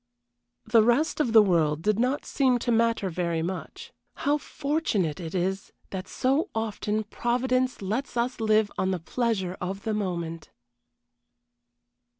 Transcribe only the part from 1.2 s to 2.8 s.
the world did not seem to